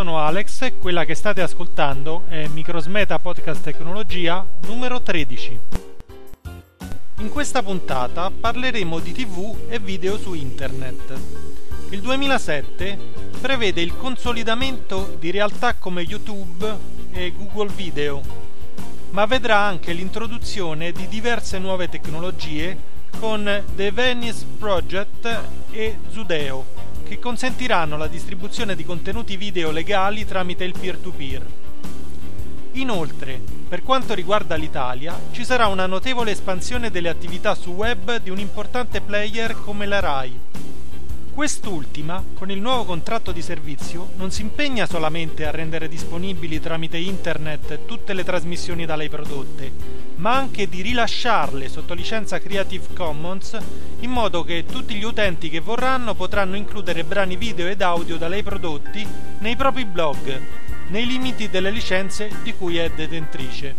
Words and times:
Sono 0.00 0.18
Alex 0.18 0.62
e 0.62 0.78
quella 0.78 1.04
che 1.04 1.14
state 1.14 1.42
ascoltando 1.42 2.24
è 2.30 2.48
Microsmeta 2.48 3.18
Podcast 3.18 3.62
Tecnologia 3.62 4.42
numero 4.62 5.02
13. 5.02 5.58
In 7.18 7.28
questa 7.28 7.62
puntata 7.62 8.30
parleremo 8.30 8.98
di 8.98 9.12
TV 9.12 9.54
e 9.68 9.78
video 9.78 10.16
su 10.16 10.32
internet. 10.32 11.12
Il 11.90 12.00
2007 12.00 12.98
prevede 13.42 13.82
il 13.82 13.94
consolidamento 13.94 15.16
di 15.18 15.30
realtà 15.30 15.74
come 15.74 16.00
YouTube 16.00 16.74
e 17.12 17.34
Google 17.36 17.68
Video, 17.68 18.22
ma 19.10 19.26
vedrà 19.26 19.58
anche 19.58 19.92
l'introduzione 19.92 20.92
di 20.92 21.08
diverse 21.08 21.58
nuove 21.58 21.90
tecnologie 21.90 22.74
con 23.18 23.64
The 23.76 23.92
Venice 23.92 24.46
Project 24.56 25.40
e 25.72 25.98
Zudeo 26.10 26.79
che 27.10 27.18
consentiranno 27.18 27.96
la 27.96 28.06
distribuzione 28.06 28.76
di 28.76 28.84
contenuti 28.84 29.36
video 29.36 29.72
legali 29.72 30.24
tramite 30.24 30.62
il 30.62 30.74
peer-to-peer. 30.78 31.44
Inoltre, 32.74 33.40
per 33.68 33.82
quanto 33.82 34.14
riguarda 34.14 34.54
l'Italia, 34.54 35.18
ci 35.32 35.44
sarà 35.44 35.66
una 35.66 35.86
notevole 35.86 36.30
espansione 36.30 36.88
delle 36.88 37.08
attività 37.08 37.56
su 37.56 37.70
web 37.70 38.18
di 38.18 38.30
un 38.30 38.38
importante 38.38 39.00
player 39.00 39.60
come 39.60 39.86
la 39.86 39.98
RAI. 39.98 40.38
Quest'ultima, 41.40 42.22
con 42.34 42.50
il 42.50 42.60
nuovo 42.60 42.84
contratto 42.84 43.32
di 43.32 43.40
servizio, 43.40 44.10
non 44.16 44.30
si 44.30 44.42
impegna 44.42 44.84
solamente 44.84 45.46
a 45.46 45.50
rendere 45.50 45.88
disponibili 45.88 46.60
tramite 46.60 46.98
internet 46.98 47.86
tutte 47.86 48.12
le 48.12 48.24
trasmissioni 48.24 48.84
da 48.84 48.94
lei 48.94 49.08
prodotte, 49.08 49.72
ma 50.16 50.36
anche 50.36 50.68
di 50.68 50.82
rilasciarle 50.82 51.70
sotto 51.70 51.94
licenza 51.94 52.38
Creative 52.38 52.92
Commons 52.92 53.56
in 54.00 54.10
modo 54.10 54.44
che 54.44 54.66
tutti 54.66 54.94
gli 54.96 55.02
utenti 55.02 55.48
che 55.48 55.60
vorranno 55.60 56.14
potranno 56.14 56.56
includere 56.56 57.04
brani 57.04 57.36
video 57.36 57.68
ed 57.68 57.80
audio 57.80 58.18
da 58.18 58.28
lei 58.28 58.42
prodotti 58.42 59.08
nei 59.38 59.56
propri 59.56 59.86
blog, 59.86 60.42
nei 60.88 61.06
limiti 61.06 61.48
delle 61.48 61.70
licenze 61.70 62.30
di 62.42 62.52
cui 62.52 62.76
è 62.76 62.90
detentrice. 62.90 63.74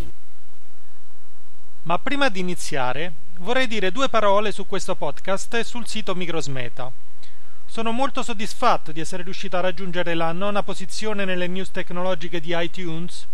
Ma 1.84 2.00
prima 2.00 2.28
di 2.30 2.40
iniziare 2.40 3.14
vorrei 3.38 3.68
dire 3.68 3.92
due 3.92 4.10
parole 4.10 4.52
su 4.52 4.66
questo 4.66 4.96
podcast 4.96 5.54
e 5.54 5.64
sul 5.64 5.86
sito 5.86 6.16
Microsmeta. 6.16 7.11
Sono 7.72 7.94
molto 7.94 8.22
soddisfatto 8.22 8.92
di 8.92 9.00
essere 9.00 9.24
riuscito 9.24 9.56
a 9.56 9.62
raggiungere 9.62 10.14
la 10.14 10.34
nona 10.34 10.62
posizione 10.62 11.24
nelle 11.24 11.48
news 11.48 11.72
tecnologiche 11.72 12.42
di 12.42 12.54
iTunes 12.54 13.26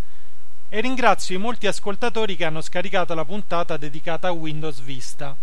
e 0.68 0.80
ringrazio 0.80 1.34
i 1.34 1.40
molti 1.40 1.66
ascoltatori 1.66 2.36
che 2.36 2.44
hanno 2.44 2.60
scaricato 2.60 3.14
la 3.14 3.24
puntata 3.24 3.76
dedicata 3.76 4.28
a 4.28 4.30
Windows 4.30 4.80
Vista. 4.80 5.34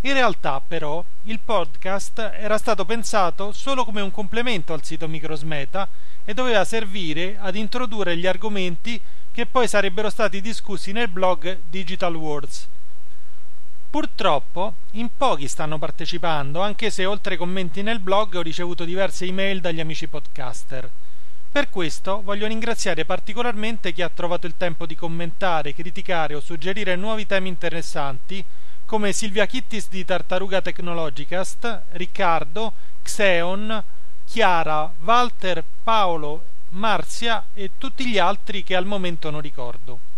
In 0.00 0.14
realtà, 0.14 0.62
però, 0.66 1.04
il 1.24 1.40
podcast 1.44 2.20
era 2.38 2.56
stato 2.56 2.86
pensato 2.86 3.52
solo 3.52 3.84
come 3.84 4.00
un 4.00 4.10
complemento 4.10 4.72
al 4.72 4.82
sito 4.82 5.06
Microsmeta 5.06 5.86
e 6.24 6.32
doveva 6.32 6.64
servire 6.64 7.36
ad 7.38 7.54
introdurre 7.54 8.16
gli 8.16 8.26
argomenti 8.26 8.98
che 9.30 9.44
poi 9.44 9.68
sarebbero 9.68 10.08
stati 10.08 10.40
discussi 10.40 10.92
nel 10.92 11.08
blog 11.08 11.58
Digital 11.68 12.14
Words. 12.14 12.66
Purtroppo 13.90 14.74
in 14.92 15.08
pochi 15.16 15.48
stanno 15.48 15.76
partecipando, 15.76 16.60
anche 16.60 16.90
se 16.90 17.04
oltre 17.06 17.32
ai 17.32 17.38
commenti 17.38 17.82
nel 17.82 17.98
blog 17.98 18.36
ho 18.36 18.40
ricevuto 18.40 18.84
diverse 18.84 19.24
email 19.24 19.60
dagli 19.60 19.80
amici 19.80 20.06
podcaster. 20.06 20.88
Per 21.50 21.68
questo 21.70 22.22
voglio 22.22 22.46
ringraziare 22.46 23.04
particolarmente 23.04 23.92
chi 23.92 24.02
ha 24.02 24.08
trovato 24.08 24.46
il 24.46 24.54
tempo 24.56 24.86
di 24.86 24.94
commentare, 24.94 25.74
criticare 25.74 26.36
o 26.36 26.40
suggerire 26.40 26.94
nuovi 26.94 27.26
temi 27.26 27.48
interessanti 27.48 28.44
come 28.86 29.12
Silvia 29.12 29.46
Kittis 29.46 29.88
di 29.88 30.04
Tartaruga 30.04 30.62
Technologicast, 30.62 31.82
Riccardo, 31.90 32.72
Xeon, 33.02 33.82
Chiara, 34.24 34.92
Walter, 35.02 35.64
Paolo, 35.82 36.44
Marzia 36.70 37.46
e 37.54 37.70
tutti 37.76 38.06
gli 38.06 38.18
altri 38.18 38.62
che 38.62 38.76
al 38.76 38.86
momento 38.86 39.30
non 39.30 39.40
ricordo. 39.40 40.09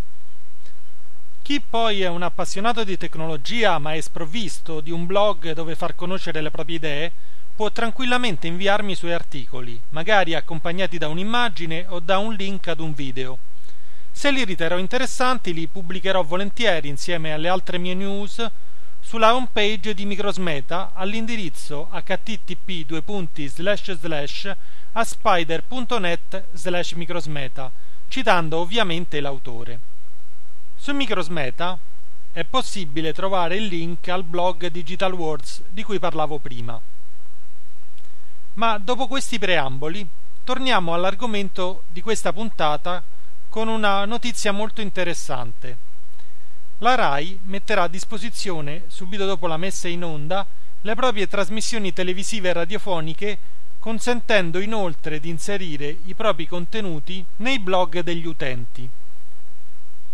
Chi 1.43 1.61
poi 1.61 2.03
è 2.03 2.09
un 2.09 2.23
appassionato 2.23 2.85
di 2.85 2.97
tecnologia 2.97 3.77
ma 3.79 3.95
è 3.95 4.01
sprovvisto 4.01 4.81
di 4.81 4.93
un 4.93 5.07
blog 5.07 5.53
dove 5.55 5.75
far 5.75 5.97
conoscere 5.97 6.41
le 6.41 6.53
proprie 6.53 6.77
idee, 6.77 7.13
può 7.57 7.73
tranquillamente 7.73 8.47
inviarmi 8.47 8.93
i 8.93 8.97
suoi 8.97 9.13
articoli, 9.13 9.79
magari 9.91 10.35
accompagnati 10.35 10.99
da 10.99 11.09
un'immagine 11.09 11.87
o 11.89 11.99
da 11.99 12.19
un 12.19 12.33
link 12.35 12.69
ad 12.69 12.79
un 12.79 12.95
video. 12.95 13.39
Se 14.13 14.31
li 14.31 14.45
riterrò 14.45 14.79
interessanti 14.79 15.53
li 15.53 15.67
pubblicherò 15.67 16.23
volentieri 16.23 16.89
insieme 16.89 17.33
alle 17.33 17.49
altre 17.49 17.77
mie 17.77 17.95
news 17.95 18.49
sulla 19.01 19.35
homepage 19.35 19.95
di 19.95 20.07
Microsmeta 20.07 20.93
all'indirizzo 20.95 21.89
http 21.91 23.03
a 24.93 25.05
spider.net 25.05 26.45
slash 26.53 26.93
microsmeta, 26.93 27.69
citando 28.07 28.59
ovviamente 28.59 29.21
l'autore. 29.21 29.92
Su 30.83 30.93
Microsmeta 30.95 31.79
è 32.33 32.43
possibile 32.43 33.13
trovare 33.13 33.55
il 33.55 33.67
link 33.67 34.09
al 34.09 34.25
blog 34.25 34.67
Digital 34.67 35.13
Words 35.13 35.63
di 35.71 35.85
cui 35.85 36.01
parlavo 36.01 36.39
prima. 36.39 36.81
Ma 38.55 38.79
dopo 38.79 39.07
questi 39.07 39.39
preamboli, 39.39 40.05
torniamo 40.43 40.93
all'argomento 40.93 41.85
di 41.93 42.01
questa 42.01 42.33
puntata 42.33 43.01
con 43.49 43.69
una 43.69 44.05
notizia 44.07 44.51
molto 44.51 44.81
interessante. 44.81 45.77
La 46.79 46.97
RAI 46.97 47.39
metterà 47.45 47.85
a 47.85 47.89
disposizione, 47.89 48.83
subito 48.89 49.25
dopo 49.25 49.47
la 49.47 49.57
messa 49.57 49.87
in 49.87 50.03
onda, 50.03 50.45
le 50.81 50.95
proprie 50.97 51.29
trasmissioni 51.29 51.93
televisive 51.93 52.49
e 52.49 52.55
radiofoniche, 52.55 53.39
consentendo 53.79 54.59
inoltre 54.59 55.21
di 55.21 55.29
inserire 55.29 55.97
i 56.07 56.15
propri 56.15 56.49
contenuti 56.49 57.25
nei 57.37 57.61
blog 57.61 58.01
degli 58.01 58.27
utenti. 58.27 58.91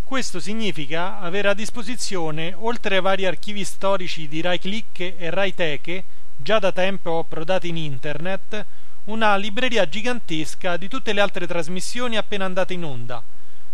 Questo 0.08 0.40
significa 0.40 1.20
avere 1.20 1.48
a 1.48 1.54
disposizione, 1.54 2.54
oltre 2.54 2.94
ai 2.94 3.02
vari 3.02 3.26
archivi 3.26 3.62
storici 3.62 4.26
di 4.26 4.40
Rai 4.40 4.58
Click 4.58 5.00
e 5.18 5.28
Rai 5.28 5.52
Teche, 5.54 6.02
già 6.34 6.58
da 6.58 6.72
tempo 6.72 7.18
approdati 7.18 7.68
in 7.68 7.76
internet, 7.76 8.64
una 9.04 9.36
libreria 9.36 9.86
gigantesca 9.86 10.78
di 10.78 10.88
tutte 10.88 11.12
le 11.12 11.20
altre 11.20 11.46
trasmissioni 11.46 12.16
appena 12.16 12.46
andate 12.46 12.72
in 12.72 12.84
onda, 12.84 13.22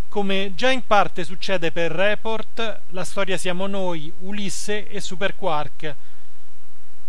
come 0.08 0.54
già 0.56 0.72
in 0.72 0.84
parte 0.84 1.22
succede 1.22 1.70
per 1.70 1.92
Report, 1.92 2.80
La 2.88 3.04
storia 3.04 3.36
siamo 3.36 3.68
noi, 3.68 4.12
Ulisse 4.22 4.88
e 4.88 5.00
Super 5.00 5.36
Quark. 5.36 5.94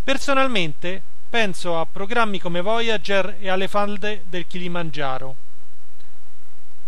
Personalmente 0.03 1.01
penso 1.27 1.79
a 1.79 1.87
programmi 1.87 2.37
come 2.37 2.61
Voyager 2.61 3.37
e 3.39 3.49
alle 3.49 3.67
falde 3.67 4.25
del 4.29 4.45
Kilimangiaro. 4.45 5.44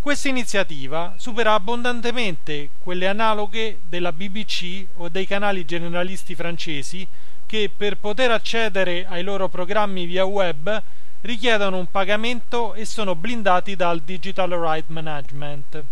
Questa 0.08 0.30
iniziativa 0.30 1.16
supera 1.18 1.54
abbondantemente 1.54 2.70
quelle 2.80 3.10
analoghe 3.10 3.82
della 3.90 4.14
BBC 4.14 4.86
o 5.00 5.10
dei 5.10 5.28
canali 5.28 5.66
generalisti 5.66 6.34
francesi 6.34 7.06
che 7.46 7.70
per 7.76 7.98
poter 7.98 8.32
accedere 8.32 9.06
ai 9.06 9.22
loro 9.22 9.50
programmi 9.50 10.06
via 10.06 10.24
web 10.24 10.82
richiedono 11.20 11.76
un 11.76 11.88
pagamento 11.88 12.74
e 12.74 12.86
sono 12.86 13.16
blindati 13.16 13.76
dal 13.76 14.00
Digital 14.00 14.52
Right 14.52 14.88
Management. 14.88 15.84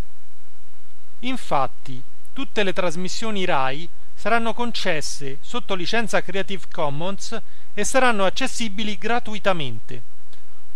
Infatti, 1.20 2.02
tutte 2.32 2.64
le 2.64 2.72
trasmissioni 2.72 3.44
RAI 3.44 3.90
saranno 4.14 4.54
concesse 4.54 5.40
sotto 5.42 5.76
licenza 5.76 6.22
Creative 6.22 6.64
Commons 6.72 7.38
e 7.74 7.84
saranno 7.84 8.24
accessibili 8.24 8.98
gratuitamente. 8.98 10.02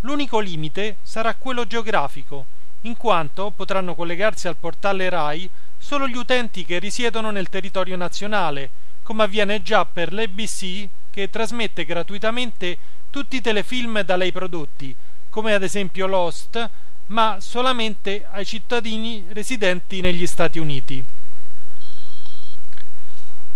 L'unico 0.00 0.40
limite 0.40 0.98
sarà 1.00 1.34
quello 1.34 1.66
geografico, 1.66 2.58
in 2.82 2.96
quanto 2.96 3.52
potranno 3.54 3.94
collegarsi 3.94 4.48
al 4.48 4.56
portale 4.56 5.08
RAI 5.08 5.48
solo 5.78 6.06
gli 6.08 6.16
utenti 6.16 6.64
che 6.64 6.78
risiedono 6.78 7.30
nel 7.30 7.48
territorio 7.48 7.96
nazionale 7.96 8.70
come 9.02 9.24
avviene 9.24 9.60
già 9.62 9.84
per 9.84 10.12
l'ABC 10.12 10.88
che 11.10 11.30
trasmette 11.30 11.84
gratuitamente 11.84 12.78
tutti 13.10 13.36
i 13.36 13.40
telefilm 13.40 14.02
da 14.02 14.14
lei 14.14 14.30
prodotti, 14.30 14.94
come 15.28 15.52
ad 15.52 15.64
esempio 15.64 16.06
Lost, 16.06 16.70
ma 17.06 17.38
solamente 17.40 18.24
ai 18.30 18.44
cittadini 18.44 19.24
residenti 19.30 20.00
negli 20.00 20.26
Stati 20.28 20.60
Uniti. 20.60 21.04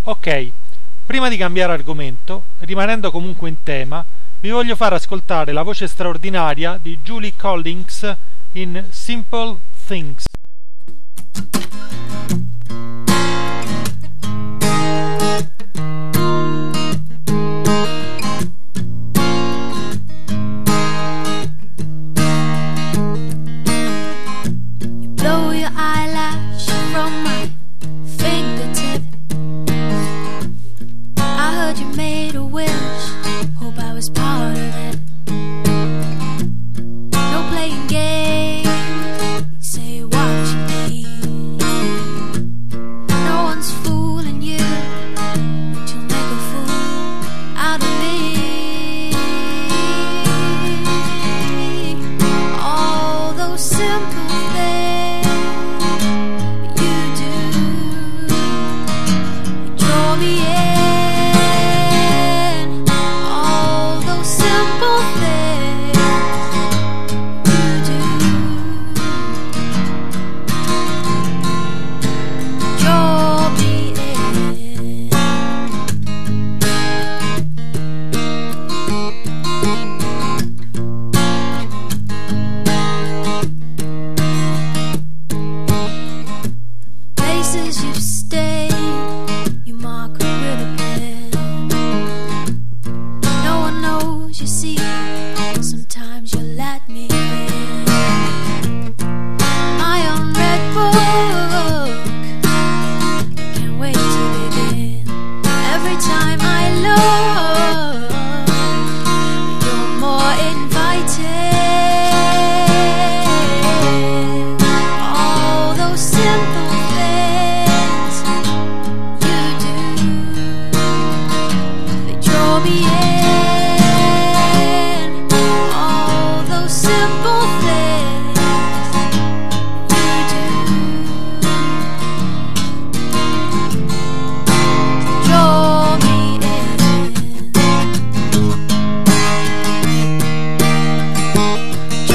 Ok, 0.03 0.51
prima 1.07 1.29
di 1.29 1.37
cambiare 1.37 1.73
argomento, 1.73 2.47
rimanendo 2.61 3.13
comunque 3.13 3.49
in 3.49 3.63
tema, 3.63 4.05
vi 4.41 4.51
voglio 4.51 4.75
far 4.75 4.93
ascoltare 4.93 5.53
la 5.53 5.63
voce 5.63 5.87
straordinaria 5.87 6.79
di 6.83 6.99
Julie 7.03 7.35
Collins 7.37 8.17
in 8.55 8.85
Simple 8.93 9.59
Things. 9.75 10.25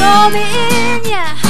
Throw 0.10 0.32
me 0.32 0.42
in, 0.42 1.06
yeah. 1.06 1.49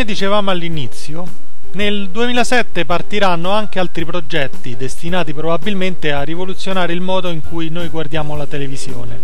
Come 0.00 0.12
dicevamo 0.12 0.50
all'inizio, 0.50 1.26
nel 1.72 2.08
2007 2.08 2.86
partiranno 2.86 3.50
anche 3.50 3.78
altri 3.78 4.06
progetti 4.06 4.74
destinati 4.74 5.34
probabilmente 5.34 6.10
a 6.10 6.22
rivoluzionare 6.22 6.94
il 6.94 7.02
modo 7.02 7.28
in 7.28 7.42
cui 7.42 7.68
noi 7.68 7.88
guardiamo 7.88 8.34
la 8.34 8.46
televisione. 8.46 9.20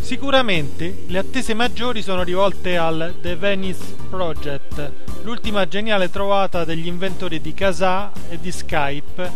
Sicuramente 0.00 1.04
le 1.06 1.16
attese 1.16 1.54
maggiori 1.54 2.02
sono 2.02 2.24
rivolte 2.24 2.76
al 2.76 3.14
The 3.22 3.36
Venice 3.36 3.96
Project, 4.10 4.92
l'ultima 5.22 5.66
geniale 5.66 6.10
trovata 6.10 6.66
degli 6.66 6.86
inventori 6.86 7.40
di 7.40 7.54
Kazaa 7.54 8.12
e 8.28 8.38
di 8.38 8.52
Skype, 8.52 9.32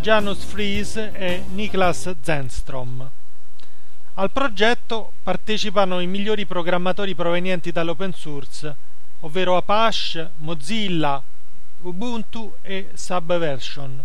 Janus 0.00 0.44
Fries 0.44 0.94
e 0.96 1.42
Niklas 1.52 2.14
Zenstrom. 2.20 3.10
Al 4.14 4.30
progetto 4.30 5.10
partecipano 5.24 5.98
i 5.98 6.06
migliori 6.06 6.46
programmatori 6.46 7.16
provenienti 7.16 7.72
dall'open 7.72 8.12
source 8.12 8.92
ovvero 9.20 9.56
Apache, 9.56 10.30
Mozilla, 10.38 11.22
Ubuntu 11.82 12.54
e 12.62 12.90
Subversion. 12.94 14.02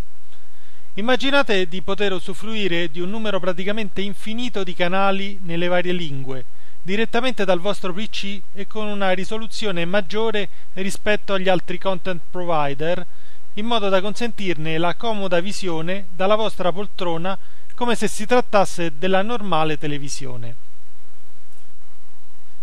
Immaginate 0.95 1.67
di 1.67 1.81
poter 1.81 2.11
usufruire 2.11 2.89
di 2.89 2.99
un 2.99 3.09
numero 3.09 3.39
praticamente 3.39 4.01
infinito 4.01 4.63
di 4.63 4.73
canali 4.73 5.39
nelle 5.43 5.67
varie 5.67 5.93
lingue, 5.93 6.43
direttamente 6.81 7.45
dal 7.45 7.59
vostro 7.59 7.93
PC 7.93 8.41
e 8.53 8.67
con 8.67 8.87
una 8.87 9.11
risoluzione 9.11 9.85
maggiore 9.85 10.49
rispetto 10.73 11.33
agli 11.33 11.47
altri 11.47 11.77
content 11.77 12.21
provider, 12.29 13.05
in 13.53 13.65
modo 13.65 13.89
da 13.89 14.01
consentirne 14.01 14.77
la 14.77 14.95
comoda 14.95 15.39
visione 15.39 16.07
dalla 16.15 16.35
vostra 16.35 16.71
poltrona 16.71 17.37
come 17.75 17.95
se 17.95 18.07
si 18.07 18.25
trattasse 18.25 18.97
della 18.97 19.21
normale 19.21 19.77
televisione. 19.77 20.67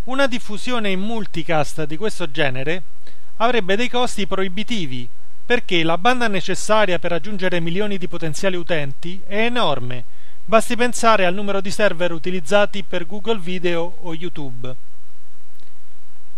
Una 0.06 0.28
diffusione 0.28 0.90
in 0.90 1.00
multicast 1.00 1.84
di 1.84 1.96
questo 1.96 2.30
genere 2.30 2.80
avrebbe 3.38 3.74
dei 3.74 3.88
costi 3.88 4.24
proibitivi 4.28 5.08
perché 5.44 5.82
la 5.82 5.98
banda 5.98 6.28
necessaria 6.28 7.00
per 7.00 7.10
raggiungere 7.10 7.58
milioni 7.58 7.98
di 7.98 8.06
potenziali 8.06 8.54
utenti 8.54 9.20
è 9.26 9.46
enorme. 9.46 10.04
Basti 10.44 10.76
pensare 10.76 11.26
al 11.26 11.34
numero 11.34 11.60
di 11.60 11.72
server 11.72 12.12
utilizzati 12.12 12.84
per 12.84 13.04
Google 13.04 13.40
Video 13.40 13.96
o 14.02 14.14
YouTube. 14.14 14.76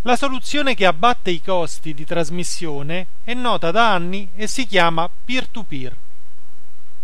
La 0.01 0.17
soluzione 0.17 0.75
che 0.75 0.87
abbatte 0.87 1.31
i 1.31 1.43
costi 1.43 1.93
di 1.93 2.07
trasmissione 2.07 3.07
è 3.23 3.35
nota 3.35 3.71
da 3.71 3.93
anni 3.93 4.31
e 4.35 4.47
si 4.47 4.67
chiama 4.67 5.11
peer-to-peer. 5.27 5.95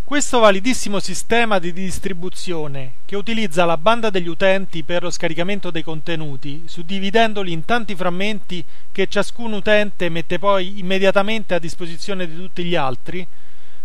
Questo 0.07 0.39
validissimo 0.39 1.01
sistema 1.01 1.59
di 1.59 1.73
distribuzione, 1.73 2.97
che 3.07 3.17
utilizza 3.17 3.65
la 3.65 3.79
banda 3.79 4.11
degli 4.11 4.29
utenti 4.29 4.83
per 4.83 5.03
lo 5.03 5.11
scaricamento 5.11 5.71
dei 5.71 5.83
contenuti, 5.83 6.65
suddividendoli 6.67 7.51
in 7.51 7.65
tanti 7.65 7.97
frammenti 7.97 8.63
che 8.93 9.07
ciascun 9.09 9.55
utente 9.55 10.11
mette 10.11 10.39
poi 10.39 10.79
immediatamente 10.79 11.55
a 11.55 11.59
disposizione 11.59 12.29
di 12.29 12.37
tutti 12.37 12.65
gli 12.65 12.75
altri, 12.75 13.27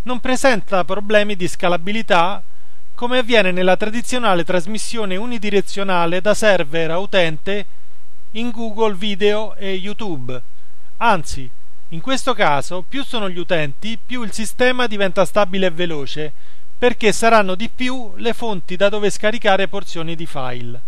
non 0.04 0.20
presenta 0.20 0.84
problemi 0.84 1.38
di 1.38 1.48
scalabilità 1.48 2.44
come 2.96 3.20
avviene 3.20 3.52
nella 3.52 3.78
tradizionale 3.78 4.44
trasmissione 4.44 5.16
unidirezionale 5.16 6.20
da 6.20 6.34
server 6.34 6.92
a 6.92 7.00
utente 7.00 7.66
in 8.32 8.52
Google 8.52 8.94
Video 8.94 9.56
e 9.56 9.72
YouTube. 9.72 10.40
Anzi, 10.98 11.50
in 11.90 12.02
questo 12.02 12.36
caso, 12.36 12.84
più 12.88 13.04
sono 13.04 13.30
gli 13.30 13.40
utenti, 13.40 13.98
più 14.04 14.22
il 14.22 14.32
sistema 14.32 14.86
diventa 14.86 15.26
stabile 15.26 15.68
e 15.68 15.72
veloce, 15.72 16.32
perché 16.78 17.12
saranno 17.12 17.56
di 17.56 17.68
più 17.68 18.14
le 18.18 18.34
fonti 18.34 18.76
da 18.76 18.90
dove 18.90 19.10
scaricare 19.10 19.68
porzioni 19.68 20.16
di 20.16 20.28
file. 20.28 20.80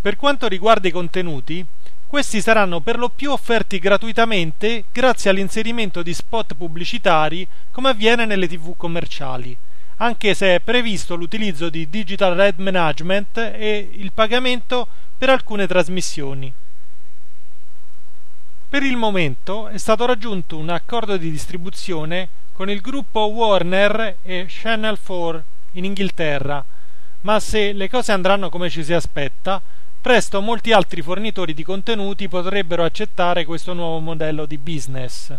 Per 0.00 0.16
quanto 0.16 0.48
riguarda 0.48 0.88
i 0.88 0.92
contenuti, 0.92 1.64
questi 2.06 2.40
saranno 2.40 2.80
per 2.80 2.98
lo 2.98 3.10
più 3.10 3.30
offerti 3.30 3.78
gratuitamente 3.78 4.84
grazie 4.90 5.28
all'inserimento 5.28 6.02
di 6.02 6.14
spot 6.14 6.54
pubblicitari 6.54 7.46
come 7.70 7.90
avviene 7.90 8.24
nelle 8.24 8.48
tv 8.48 8.74
commerciali, 8.78 9.54
anche 9.98 10.32
se 10.32 10.54
è 10.54 10.60
previsto 10.60 11.16
l'utilizzo 11.16 11.68
di 11.68 11.88
Digital 11.90 12.34
Red 12.34 12.58
Management 12.58 13.36
e 13.36 13.90
il 13.92 14.10
pagamento 14.12 14.88
per 15.18 15.28
alcune 15.28 15.66
trasmissioni. 15.66 16.52
Per 18.70 18.84
il 18.84 18.96
momento 18.96 19.66
è 19.66 19.78
stato 19.78 20.06
raggiunto 20.06 20.56
un 20.56 20.68
accordo 20.68 21.16
di 21.16 21.28
distribuzione 21.28 22.28
con 22.52 22.70
il 22.70 22.80
gruppo 22.80 23.22
Warner 23.22 24.18
e 24.22 24.46
Channel 24.48 24.96
4 24.96 25.42
in 25.72 25.84
Inghilterra, 25.86 26.64
ma 27.22 27.40
se 27.40 27.72
le 27.72 27.90
cose 27.90 28.12
andranno 28.12 28.48
come 28.48 28.70
ci 28.70 28.84
si 28.84 28.92
aspetta, 28.92 29.60
presto 30.00 30.40
molti 30.40 30.70
altri 30.70 31.02
fornitori 31.02 31.52
di 31.52 31.64
contenuti 31.64 32.28
potrebbero 32.28 32.84
accettare 32.84 33.44
questo 33.44 33.72
nuovo 33.72 33.98
modello 33.98 34.46
di 34.46 34.56
business. 34.56 35.34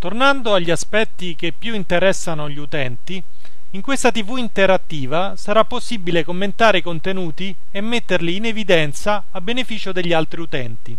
Tornando 0.00 0.54
agli 0.54 0.72
aspetti 0.72 1.36
che 1.36 1.54
più 1.56 1.72
interessano 1.72 2.50
gli 2.50 2.58
utenti, 2.58 3.22
in 3.70 3.80
questa 3.80 4.10
TV 4.10 4.38
interattiva 4.38 5.36
sarà 5.36 5.64
possibile 5.64 6.24
commentare 6.24 6.78
i 6.78 6.82
contenuti 6.82 7.54
e 7.70 7.80
metterli 7.80 8.34
in 8.34 8.46
evidenza 8.46 9.26
a 9.30 9.40
beneficio 9.40 9.92
degli 9.92 10.12
altri 10.12 10.40
utenti. 10.40 10.98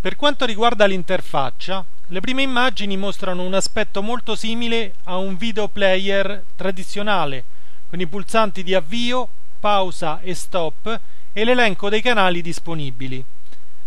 Per 0.00 0.14
quanto 0.16 0.44
riguarda 0.44 0.86
l'interfaccia, 0.86 1.84
le 2.08 2.20
prime 2.20 2.42
immagini 2.42 2.96
mostrano 2.96 3.42
un 3.42 3.54
aspetto 3.54 4.02
molto 4.02 4.36
simile 4.36 4.94
a 5.04 5.16
un 5.16 5.36
video 5.36 5.66
player 5.66 6.44
tradizionale, 6.54 7.44
con 7.88 8.00
i 8.00 8.06
pulsanti 8.06 8.62
di 8.62 8.74
avvio, 8.74 9.28
pausa 9.58 10.20
e 10.20 10.34
stop 10.34 11.00
e 11.32 11.44
l'elenco 11.44 11.88
dei 11.88 12.02
canali 12.02 12.42
disponibili. 12.42 13.24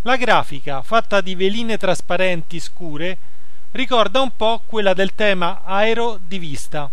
La 0.02 0.18
grafica, 0.18 0.82
fatta 0.82 1.22
di 1.22 1.36
veline 1.36 1.78
trasparenti 1.78 2.60
scure, 2.60 3.18
ricorda 3.72 4.20
un 4.20 4.32
po' 4.36 4.62
quella 4.66 4.94
del 4.94 5.16
tema 5.16 5.62
aero 5.64 6.20
di 6.26 6.40
vista. 6.40 6.90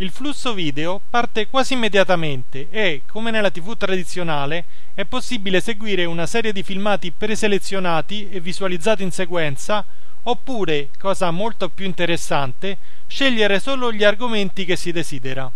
Il 0.00 0.08
flusso 0.08 0.54
video 0.54 0.98
parte 1.10 1.46
quasi 1.48 1.74
immediatamente 1.74 2.68
e, 2.70 3.02
come 3.06 3.30
nella 3.30 3.50
TV 3.50 3.76
tradizionale, 3.76 4.64
è 4.94 5.04
possibile 5.04 5.60
seguire 5.60 6.06
una 6.06 6.24
serie 6.24 6.54
di 6.54 6.62
filmati 6.62 7.10
preselezionati 7.10 8.30
e 8.30 8.40
visualizzati 8.40 9.02
in 9.02 9.10
sequenza, 9.10 9.84
oppure, 10.22 10.88
cosa 10.98 11.30
molto 11.30 11.68
più 11.68 11.84
interessante, 11.84 12.78
scegliere 13.08 13.60
solo 13.60 13.92
gli 13.92 14.02
argomenti 14.02 14.64
che 14.64 14.74
si 14.74 14.90
desidera. 14.90 15.52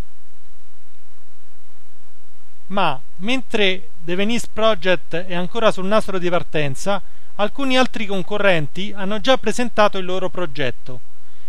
Ma, 2.67 3.01
mentre 3.17 3.89
The 4.05 4.15
Venice 4.15 4.49
Project 4.53 5.15
è 5.25 5.35
ancora 5.35 5.73
sul 5.73 5.87
nastro 5.87 6.19
di 6.19 6.29
partenza, 6.29 7.01
alcuni 7.37 7.79
altri 7.79 8.05
concorrenti 8.05 8.93
hanno 8.95 9.23
già 9.23 9.39
presentato 9.39 9.97
il 9.97 10.05
loro 10.05 10.29
progetto. 10.29 11.01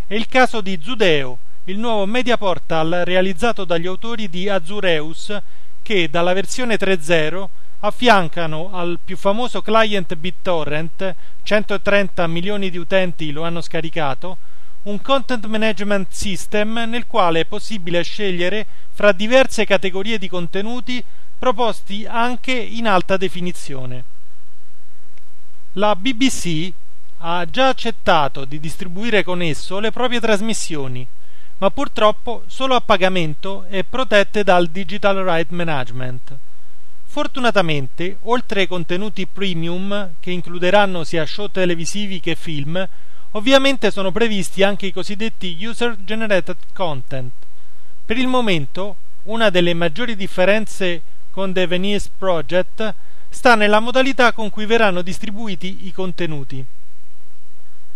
È 0.06 0.14
il 0.14 0.28
caso 0.28 0.62
di 0.62 0.80
Zudeo, 0.82 1.40
il 1.68 1.78
nuovo 1.78 2.06
media 2.06 2.36
portal 2.36 3.02
realizzato 3.04 3.64
dagli 3.64 3.88
autori 3.88 4.28
di 4.28 4.48
Azureus 4.48 5.36
che 5.82 6.08
dalla 6.08 6.32
versione 6.32 6.76
3.0 6.76 7.44
affiancano 7.80 8.70
al 8.72 9.00
più 9.04 9.16
famoso 9.16 9.62
client 9.62 10.14
BitTorrent, 10.14 11.14
130 11.42 12.26
milioni 12.28 12.70
di 12.70 12.78
utenti 12.78 13.32
lo 13.32 13.42
hanno 13.42 13.60
scaricato, 13.60 14.36
un 14.84 15.00
content 15.02 15.44
management 15.46 16.06
system 16.12 16.84
nel 16.86 17.08
quale 17.08 17.40
è 17.40 17.44
possibile 17.44 18.02
scegliere 18.02 18.64
fra 18.92 19.10
diverse 19.10 19.64
categorie 19.64 20.18
di 20.18 20.28
contenuti 20.28 21.02
proposti 21.36 22.06
anche 22.06 22.52
in 22.52 22.86
alta 22.86 23.16
definizione. 23.16 24.04
La 25.72 25.96
BBC 25.96 26.72
ha 27.18 27.44
già 27.50 27.68
accettato 27.68 28.44
di 28.44 28.60
distribuire 28.60 29.24
con 29.24 29.42
esso 29.42 29.80
le 29.80 29.90
proprie 29.90 30.20
trasmissioni, 30.20 31.06
ma 31.58 31.70
purtroppo 31.70 32.42
solo 32.46 32.74
a 32.74 32.80
pagamento 32.80 33.64
e 33.68 33.84
protette 33.84 34.44
dal 34.44 34.68
Digital 34.68 35.16
Right 35.16 35.50
Management. 35.50 36.36
Fortunatamente, 37.06 38.18
oltre 38.22 38.60
ai 38.60 38.66
contenuti 38.68 39.26
premium, 39.26 40.10
che 40.20 40.30
includeranno 40.30 41.02
sia 41.02 41.24
show 41.24 41.50
televisivi 41.50 42.20
che 42.20 42.34
film, 42.34 42.86
ovviamente 43.30 43.90
sono 43.90 44.12
previsti 44.12 44.62
anche 44.62 44.86
i 44.86 44.92
cosiddetti 44.92 45.56
user 45.60 45.96
generated 46.04 46.56
content. 46.74 47.32
Per 48.04 48.18
il 48.18 48.26
momento, 48.26 48.96
una 49.24 49.48
delle 49.48 49.72
maggiori 49.72 50.14
differenze 50.14 51.00
con 51.30 51.52
The 51.52 51.66
Venice 51.66 52.10
Project 52.16 52.94
sta 53.30 53.54
nella 53.54 53.80
modalità 53.80 54.32
con 54.32 54.50
cui 54.50 54.66
verranno 54.66 55.00
distribuiti 55.00 55.86
i 55.86 55.92
contenuti. 55.92 56.64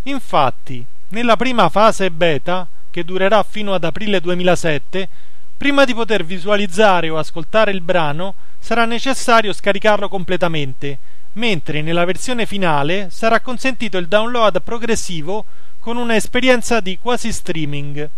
Infatti, 0.05 0.85
nella 1.09 1.37
prima 1.37 1.69
fase 1.69 2.11
beta, 2.11 2.67
che 2.91 3.05
durerà 3.05 3.43
fino 3.43 3.75
ad 3.75 3.85
aprile 3.85 4.21
2007, 4.21 5.09
prima 5.57 5.85
di 5.85 5.95
poter 5.95 6.25
visualizzare 6.25 7.09
o 7.09 7.19
ascoltare 7.19 7.71
il 7.71 7.81
brano 7.81 8.35
sarà 8.59 8.85
necessario 8.85 9.53
scaricarlo 9.53 10.09
completamente, 10.09 10.99
mentre 11.35 11.83
nella 11.83 12.05
versione 12.05 12.47
finale 12.47 13.09
sarà 13.11 13.41
consentito 13.41 13.99
il 13.99 14.09
download 14.09 14.63
progressivo 14.63 15.45
con 15.79 15.97
un'esperienza 15.97 16.81
di 16.81 16.99
quasi 17.01 17.33
streaming. 17.33 18.09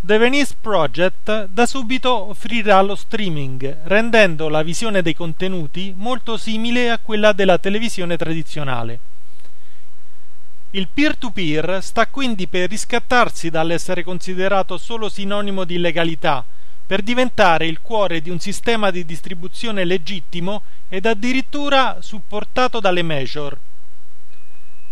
The 0.00 0.18
Venice 0.18 0.54
Project 0.60 1.46
da 1.46 1.64
subito 1.64 2.28
offrirà 2.28 2.82
lo 2.82 2.94
streaming, 2.94 3.78
rendendo 3.84 4.50
la 4.50 4.62
visione 4.62 5.00
dei 5.00 5.14
contenuti 5.14 5.94
molto 5.96 6.36
simile 6.36 6.90
a 6.90 6.98
quella 6.98 7.32
della 7.32 7.56
televisione 7.56 8.18
tradizionale. 8.18 8.98
Il 10.76 10.88
peer-to-peer 10.92 11.80
sta 11.80 12.08
quindi 12.08 12.48
per 12.48 12.68
riscattarsi 12.68 13.48
dall'essere 13.48 14.02
considerato 14.02 14.76
solo 14.76 15.08
sinonimo 15.08 15.62
di 15.62 15.78
legalità, 15.78 16.44
per 16.84 17.00
diventare 17.00 17.68
il 17.68 17.80
cuore 17.80 18.20
di 18.20 18.28
un 18.28 18.40
sistema 18.40 18.90
di 18.90 19.04
distribuzione 19.04 19.84
legittimo 19.84 20.62
ed 20.88 21.06
addirittura 21.06 21.98
supportato 22.00 22.80
dalle 22.80 23.02
major. 23.02 23.56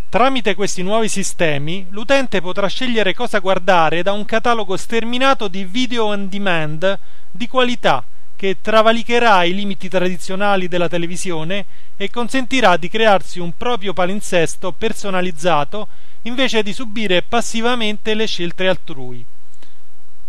Tramite 0.09 0.55
questi 0.55 0.85
nuovi 0.85 1.09
sistemi, 1.09 1.85
l'utente 1.91 2.41
potrà 2.41 2.69
scegliere 2.69 3.13
cosa 3.13 3.41
guardare 3.41 4.05
da 4.05 4.13
un 4.13 4.25
catalogo 4.25 4.77
sterminato 4.77 5.49
di 5.49 5.65
video 5.65 6.05
on 6.05 6.29
demand 6.29 6.97
di 7.29 7.49
qualità 7.49 8.05
che 8.43 8.57
travalicherà 8.61 9.45
i 9.45 9.55
limiti 9.55 9.89
tradizionali 9.89 10.67
della 10.67 10.89
televisione 10.89 11.65
e 11.97 12.11
consentirà 12.11 12.77
di 12.77 12.89
crearsi 12.89 13.39
un 13.39 13.53
proprio 13.57 13.93
palinsesto 13.93 14.73
personalizzato 14.73 15.87
invece 16.23 16.65
di 16.65 16.73
subire 16.73 17.23
passivamente 17.23 18.15
le 18.15 18.27
scelte 18.27 18.67
altrui. 18.67 19.25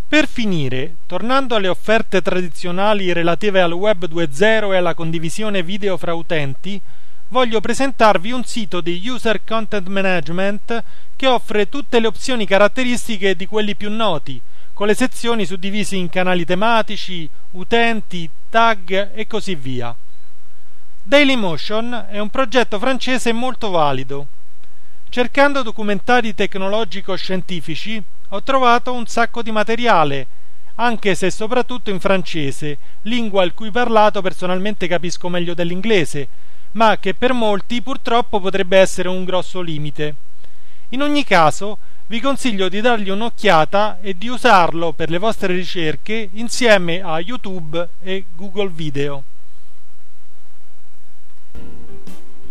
Per 0.07 0.27
finire, 0.27 0.97
tornando 1.07 1.55
alle 1.55 1.69
offerte 1.69 2.21
tradizionali 2.21 3.11
relative 3.13 3.61
al 3.61 3.73
Web 3.73 4.07
2.0 4.07 4.73
e 4.73 4.77
alla 4.77 4.93
condivisione 4.93 5.63
video 5.63 5.97
fra 5.97 6.13
utenti, 6.13 6.79
voglio 7.29 7.61
presentarvi 7.61 8.31
un 8.31 8.43
sito 8.43 8.79
di 8.79 9.01
User 9.09 9.43
Content 9.43 9.87
Management 9.87 10.83
che 11.15 11.25
offre 11.25 11.67
tutte 11.67 11.99
le 11.99 12.05
opzioni 12.05 12.45
caratteristiche 12.45 13.35
di 13.35 13.47
quelli 13.47 13.73
più 13.73 13.89
noti, 13.89 14.39
con 14.73 14.87
le 14.87 14.95
sezioni 14.95 15.45
suddivise 15.45 15.95
in 15.95 16.09
canali 16.09 16.45
tematici, 16.45 17.29
utenti, 17.51 18.29
tag 18.49 19.11
e 19.13 19.27
così 19.27 19.55
via. 19.55 19.95
Dailymotion 21.03 22.07
è 22.09 22.19
un 22.19 22.29
progetto 22.29 22.79
francese 22.79 23.31
molto 23.33 23.69
valido. 23.69 24.27
Cercando 25.09 25.61
documentari 25.61 26.33
tecnologico-scientifici 26.33 28.01
ho 28.29 28.41
trovato 28.41 28.93
un 28.93 29.05
sacco 29.05 29.43
di 29.43 29.51
materiale, 29.51 30.25
anche 30.75 31.13
se 31.13 31.29
soprattutto 31.29 31.91
in 31.91 31.99
francese, 31.99 32.77
lingua 33.03 33.43
il 33.43 33.53
cui 33.53 33.69
parlato 33.69 34.21
personalmente 34.23 34.87
capisco 34.87 35.29
meglio 35.29 35.53
dell'inglese, 35.53 36.27
ma 36.71 36.97
che 36.97 37.13
per 37.13 37.33
molti 37.33 37.83
purtroppo 37.83 38.39
potrebbe 38.39 38.79
essere 38.79 39.07
un 39.07 39.23
grosso 39.23 39.61
limite. 39.61 40.15
In 40.89 41.03
ogni 41.03 41.23
caso, 41.23 41.77
vi 42.07 42.19
consiglio 42.19 42.67
di 42.67 42.81
dargli 42.81 43.09
un'occhiata 43.09 43.99
e 44.01 44.15
di 44.17 44.27
usarlo 44.27 44.91
per 44.91 45.09
le 45.09 45.17
vostre 45.17 45.53
ricerche 45.53 46.29
insieme 46.33 47.01
a 47.01 47.19
YouTube 47.19 47.87
e 48.01 48.25
Google 48.35 48.69
Video. 48.69 49.23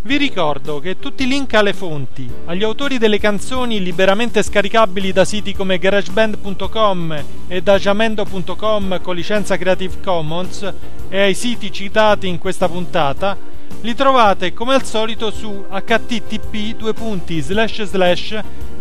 Vi 0.05 0.17
ricordo 0.17 0.81
che 0.81 0.99
tutti 0.99 1.23
i 1.23 1.29
link 1.29 1.55
alle 1.55 1.73
fonti, 1.73 2.29
agli 2.47 2.65
autori 2.65 2.99
delle 2.99 3.21
canzoni 3.21 3.81
liberamente 3.81 4.43
scaricabili 4.43 5.13
da 5.13 5.25
siti 5.25 5.55
come 5.55 5.79
garageband.com 5.79 7.25
e 7.47 7.63
da 7.63 7.79
jamendo.com 7.79 9.01
con 9.01 9.15
licenza 9.15 9.57
Creative 9.57 10.01
Commons 10.03 10.75
e 11.09 11.21
ai 11.21 11.35
siti 11.35 11.71
citati 11.71 12.27
in 12.27 12.39
questa 12.39 12.69
puntata 12.69 13.37
li 13.83 13.95
trovate 13.95 14.53
come 14.53 14.75
al 14.75 14.85
solito 14.85 15.31
su 15.31 15.67
http 15.71 16.77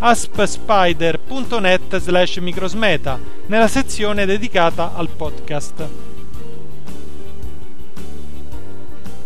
aspspider.net 0.04 1.96
slash 1.98 2.38
microsmeta 2.38 3.20
nella 3.46 3.68
sezione 3.68 4.26
dedicata 4.26 4.94
al 4.94 5.08
podcast. 5.08 5.88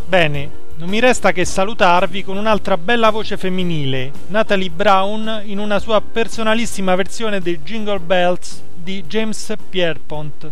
Bene, 0.07 0.51
non 0.77 0.91
mi 0.91 1.01
resta 1.01 1.33
che 1.33 1.47
salutarvi 1.47 2.23
con 2.23 2.37
un'altra 2.37 2.77
bella 2.77 3.09
voce 3.09 3.39
femminile, 3.39 4.13
Natalie 4.27 4.69
Brown 4.69 5.41
in 5.47 5.59
una 5.59 5.79
sua 5.79 6.03
personalissima 6.03 6.95
versione 6.95 7.41
dei 7.41 7.59
Jingle 7.61 8.01
Bells 8.01 8.61
di 8.75 9.03
James 9.05 9.55
Pierpont 9.71 10.51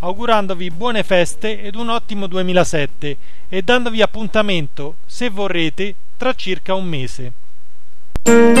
augurandovi 0.00 0.70
buone 0.70 1.02
feste 1.02 1.62
ed 1.62 1.74
un 1.74 1.90
ottimo 1.90 2.26
2007 2.26 3.16
e 3.48 3.62
dandovi 3.62 4.02
appuntamento, 4.02 4.96
se 5.06 5.28
vorrete, 5.28 5.94
tra 6.16 6.32
circa 6.32 6.74
un 6.74 6.86
mese. 6.86 7.32
嗯。 8.26 8.60